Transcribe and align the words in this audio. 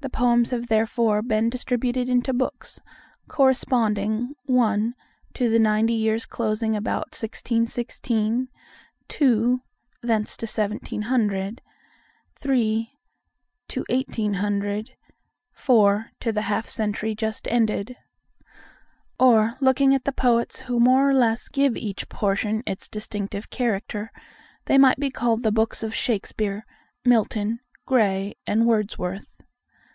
The 0.00 0.08
poems 0.08 0.52
have 0.52 0.68
been 0.68 0.68
therefore 0.68 1.22
distributed 1.22 2.08
into 2.08 2.32
Books, 2.32 2.80
corresponding—I. 3.26 4.92
to 5.34 5.50
the 5.50 5.58
ninety 5.58 5.92
years 5.94 6.24
closing 6.24 6.76
about 6.76 7.06
1616, 7.20 8.46
II. 9.20 9.56
thence 10.00 10.36
to 10.36 10.46
1700, 10.46 11.60
III. 12.46 12.96
to 13.66 13.84
1800, 13.90 14.90
IV. 14.90 14.92
to 16.20 16.32
the 16.32 16.42
half 16.42 16.68
century 16.68 17.14
just 17.16 17.48
ended. 17.48 17.96
Or, 19.18 19.56
looking 19.60 19.96
at 19.96 20.04
the 20.04 20.12
poets 20.12 20.60
who 20.60 20.78
more 20.78 21.10
or 21.10 21.14
less 21.14 21.48
give 21.48 21.76
each 21.76 22.08
portion 22.08 22.62
its 22.68 22.88
distinctive 22.88 23.50
character, 23.50 24.12
they 24.66 24.78
might 24.78 25.00
be 25.00 25.10
called 25.10 25.42
the 25.42 25.50
Books 25.50 25.82
of 25.82 25.92
Shakespeare, 25.92 26.64
Milton, 27.04 27.58
Gray, 27.84 28.36
and 28.46 28.64
Wordsworth. 28.64 29.34